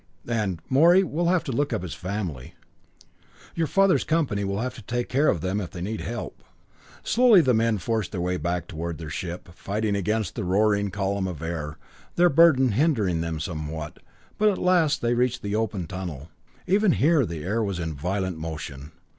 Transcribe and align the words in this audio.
And, 0.27 0.63
Morey, 0.67 1.03
we'll 1.03 1.27
have 1.27 1.43
to 1.43 1.51
look 1.51 1.71
up 1.71 1.83
his 1.83 1.93
family. 1.93 2.55
Your 3.53 3.67
father's 3.67 4.03
company 4.03 4.43
will 4.43 4.57
have 4.59 4.73
to 4.73 4.81
take 4.81 5.09
care 5.09 5.27
of 5.27 5.41
them 5.41 5.61
if 5.61 5.69
they 5.69 5.81
need 5.81 6.01
help." 6.01 6.41
Slowly 7.03 7.39
the 7.41 7.53
men 7.53 7.77
forced 7.77 8.11
their 8.11 8.19
way 8.19 8.37
back 8.37 8.67
toward 8.67 8.97
their 8.97 9.11
ship, 9.11 9.49
fighting 9.53 9.95
against 9.95 10.33
the 10.33 10.43
roaring 10.43 10.89
column 10.89 11.27
of 11.27 11.43
air, 11.43 11.77
their 12.15 12.29
burden 12.31 12.71
hindering 12.71 13.21
them 13.21 13.39
somewhat; 13.39 13.99
but 14.39 14.49
at 14.49 14.57
last 14.57 15.03
they 15.03 15.13
reached 15.13 15.43
the 15.43 15.53
open 15.55 15.85
tunnel. 15.85 16.29
Even 16.65 16.93
here 16.93 17.23
the 17.23 17.43
air 17.43 17.61
was 17.61 17.77
in 17.77 17.93
violent 17.93 18.39
motion. 18.39 18.93